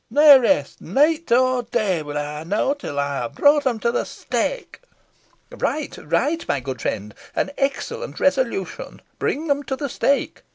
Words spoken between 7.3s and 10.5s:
an excellent resolution bring them to the stake!"